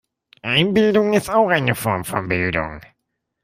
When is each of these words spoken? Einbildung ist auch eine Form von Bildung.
Einbildung 0.41 1.13
ist 1.13 1.29
auch 1.29 1.49
eine 1.49 1.75
Form 1.75 2.05
von 2.05 2.27
Bildung. 2.27 2.81